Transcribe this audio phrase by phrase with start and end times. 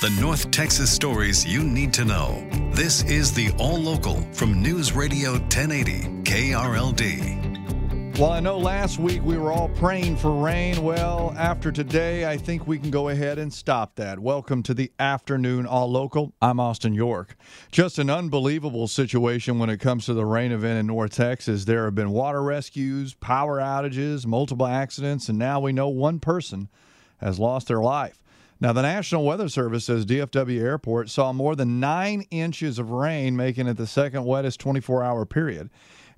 [0.00, 2.48] The North Texas stories you need to know.
[2.72, 8.18] This is the All Local from News Radio 1080 KRLD.
[8.18, 10.82] Well, I know last week we were all praying for rain.
[10.82, 14.18] Well, after today, I think we can go ahead and stop that.
[14.18, 16.32] Welcome to the afternoon All Local.
[16.40, 17.36] I'm Austin York.
[17.70, 21.66] Just an unbelievable situation when it comes to the rain event in North Texas.
[21.66, 26.70] There have been water rescues, power outages, multiple accidents, and now we know one person
[27.18, 28.19] has lost their life.
[28.60, 33.34] Now, the National Weather Service says DFW Airport saw more than nine inches of rain,
[33.36, 35.70] making it the second wettest 24 hour period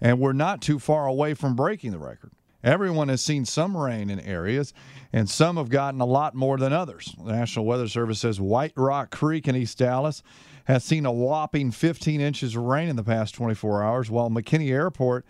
[0.02, 2.32] and we're not too far away from breaking the record.
[2.64, 4.74] Everyone has seen some rain in areas,
[5.12, 7.14] and some have gotten a lot more than others.
[7.24, 10.22] The National Weather Service says White Rock Creek in East Dallas
[10.64, 14.70] has seen a whopping 15 inches of rain in the past 24 hours, while McKinney
[14.70, 15.24] Airport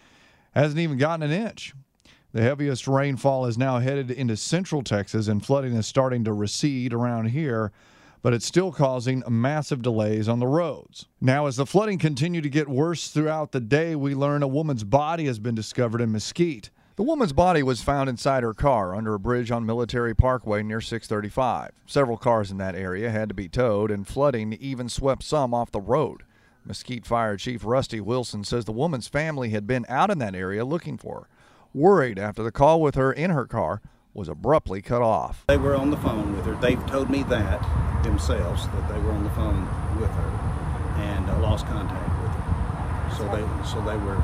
[0.54, 1.74] hasn't even gotten an inch.
[2.32, 6.92] The heaviest rainfall is now headed into central Texas, and flooding is starting to recede
[6.94, 7.72] around here
[8.22, 11.06] but it's still causing massive delays on the roads.
[11.20, 14.84] Now, as the flooding continued to get worse throughout the day, we learn a woman's
[14.84, 16.70] body has been discovered in Mesquite.
[16.94, 20.80] The woman's body was found inside her car under a bridge on Military Parkway near
[20.80, 21.72] 635.
[21.86, 25.72] Several cars in that area had to be towed, and flooding even swept some off
[25.72, 26.22] the road.
[26.64, 30.64] Mesquite Fire Chief Rusty Wilson says the woman's family had been out in that area
[30.64, 31.28] looking for her.
[31.74, 33.80] Worried after the call with her in her car
[34.12, 35.44] was abruptly cut off.
[35.48, 36.54] They were on the phone with her.
[36.56, 37.62] They've told me that
[38.02, 39.64] themselves that they were on the phone
[39.98, 40.28] with her
[41.00, 43.14] and uh, lost contact with her.
[43.16, 44.22] So they so they were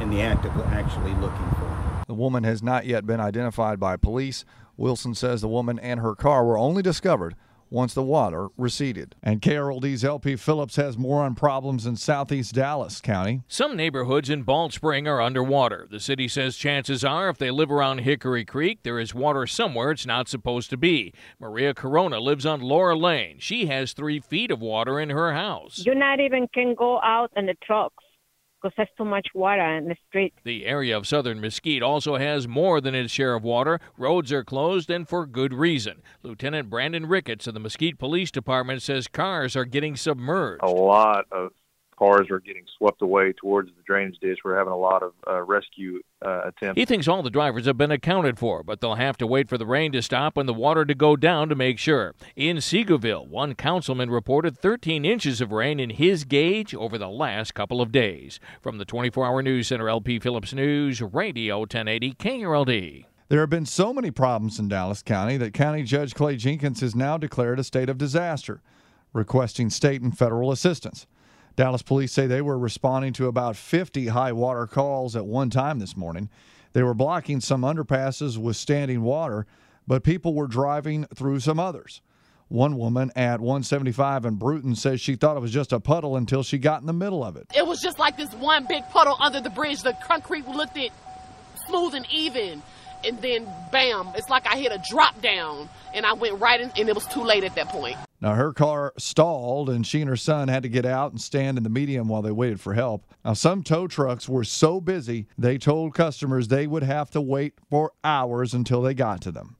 [0.00, 2.04] in the act of actually looking for her.
[2.06, 4.46] The woman has not yet been identified by police.
[4.78, 7.36] Wilson says the woman and her car were only discovered
[7.70, 9.14] once the water receded.
[9.22, 13.42] And KRLD's LP Phillips has more on problems in southeast Dallas County.
[13.48, 15.86] Some neighborhoods in Balch Spring are underwater.
[15.90, 19.92] The city says chances are if they live around Hickory Creek, there is water somewhere
[19.92, 21.14] it's not supposed to be.
[21.38, 23.36] Maria Corona lives on Laura Lane.
[23.38, 25.82] She has three feet of water in her house.
[25.86, 28.04] You not even can go out in the trucks
[28.60, 30.34] because there's too much water in the street.
[30.44, 33.80] The area of southern Mesquite also has more than its share of water.
[33.96, 36.02] Roads are closed and for good reason.
[36.22, 40.62] Lieutenant Brandon Ricketts of the Mesquite Police Department says cars are getting submerged.
[40.62, 41.50] A lot of
[42.00, 44.38] cars are getting swept away towards the drainage ditch.
[44.42, 46.78] We're having a lot of uh, rescue uh, attempts.
[46.78, 49.58] He thinks all the drivers have been accounted for, but they'll have to wait for
[49.58, 52.14] the rain to stop and the water to go down to make sure.
[52.36, 57.52] In Seagoville, one councilman reported 13 inches of rain in his gauge over the last
[57.52, 58.40] couple of days.
[58.62, 63.04] From the 24 Hour News Center, LP Phillips News, Radio 1080 KRLD.
[63.28, 66.96] There have been so many problems in Dallas County that County Judge Clay Jenkins has
[66.96, 68.62] now declared a state of disaster,
[69.12, 71.06] requesting state and federal assistance.
[71.56, 75.78] Dallas police say they were responding to about 50 high water calls at one time
[75.78, 76.28] this morning.
[76.72, 79.46] They were blocking some underpasses with standing water,
[79.86, 82.00] but people were driving through some others.
[82.48, 86.42] One woman at 175 in Bruton says she thought it was just a puddle until
[86.42, 87.46] she got in the middle of it.
[87.54, 89.82] It was just like this one big puddle under the bridge.
[89.82, 90.90] The concrete looked it
[91.68, 92.62] smooth and even,
[93.04, 96.72] and then bam, it's like I hit a drop down, and I went right in,
[96.76, 97.96] and it was too late at that point.
[98.20, 101.56] Now, her car stalled, and she and her son had to get out and stand
[101.56, 103.04] in the median while they waited for help.
[103.24, 107.54] Now, some tow trucks were so busy, they told customers they would have to wait
[107.70, 109.56] for hours until they got to them.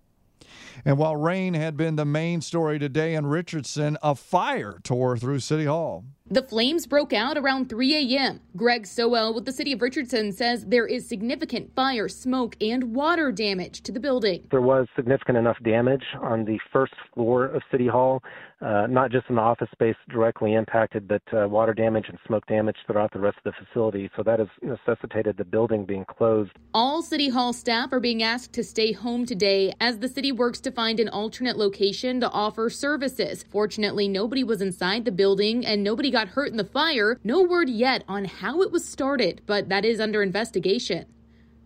[0.84, 5.41] And while rain had been the main story today in Richardson, a fire tore through
[5.41, 6.04] City Hall.
[6.32, 8.41] The flames broke out around 3 a.m.
[8.54, 13.32] Greg Sowell with the city of Richardson says there is significant fire, smoke, and water
[13.32, 14.46] damage to the building.
[14.52, 18.22] There was significant enough damage on the first floor of City Hall,
[18.60, 22.46] uh, not just in the office space directly impacted, but uh, water damage and smoke
[22.46, 24.08] damage throughout the rest of the facility.
[24.16, 26.52] So that has necessitated the building being closed.
[26.75, 30.60] All City Hall staff are being asked to stay home today as the city works
[30.60, 33.44] to find an alternate location to offer services.
[33.50, 37.19] Fortunately, nobody was inside the building and nobody got got hurt in the fire.
[37.25, 41.06] No word yet on how it was started, but that is under investigation.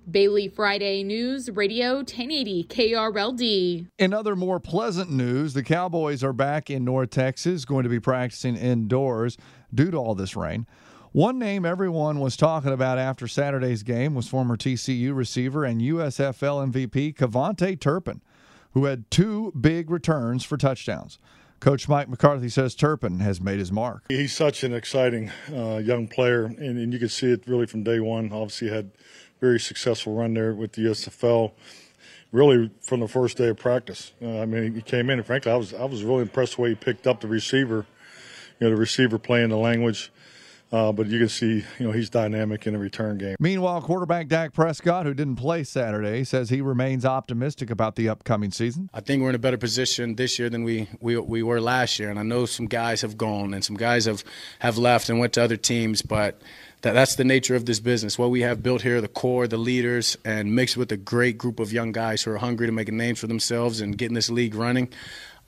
[0.08, 3.88] Bailey Friday News Radio 1080 KRLD.
[3.98, 7.98] In other more pleasant news, the Cowboys are back in North Texas, going to be
[7.98, 9.36] practicing indoors
[9.74, 10.66] due to all this rain.
[11.10, 16.70] One name everyone was talking about after Saturday's game was former TCU receiver and USFL
[16.70, 18.20] MVP KaVontae Turpin,
[18.72, 21.18] who had two big returns for touchdowns.
[21.60, 24.04] Coach Mike McCarthy says Turpin has made his mark.
[24.08, 27.82] He's such an exciting uh, young player, and, and, you can see it really from
[27.82, 28.32] day one.
[28.32, 28.90] Obviously, had
[29.40, 31.52] very successful run there with the USFL.
[32.32, 34.12] Really, from the first day of practice.
[34.20, 36.62] Uh, I mean, he came in, and frankly, I was I was really impressed the
[36.62, 37.86] way he picked up the receiver.
[38.58, 40.12] You know, the receiver playing the language
[40.72, 43.36] uh, but you can see, you know, he's dynamic in the return game.
[43.38, 48.50] Meanwhile, quarterback Dak Prescott, who didn't play Saturday, says he remains optimistic about the upcoming
[48.50, 48.90] season.
[48.92, 51.98] I think we're in a better position this year than we, we, we were last
[51.98, 52.10] year.
[52.10, 54.24] And I know some guys have gone and some guys have,
[54.58, 56.40] have left and went to other teams, but
[56.84, 58.18] that, that's the nature of this business.
[58.18, 61.60] What we have built here, the core, the leaders, and mixed with a great group
[61.60, 64.28] of young guys who are hungry to make a name for themselves and getting this
[64.28, 64.88] league running.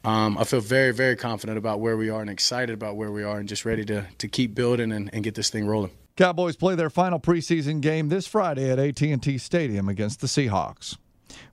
[0.05, 3.25] Um, I feel very, very confident about where we are and excited about where we
[3.25, 5.91] are and just ready to, to keep building and, and get this thing rolling.
[6.17, 10.97] Cowboys play their final preseason game this Friday at AT&T Stadium against the Seahawks.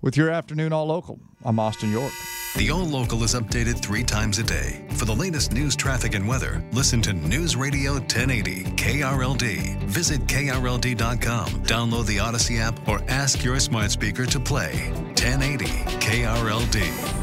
[0.02, 2.14] With your afternoon all local, I'm Austin York.
[2.56, 4.86] The All Local is updated three times a day.
[4.92, 9.82] For the latest news, traffic, and weather, listen to News Radio 1080 KRLD.
[9.86, 15.66] Visit KRLD.com, download the Audacy app, or ask your smart speaker to play 1080
[16.00, 17.23] KRLD.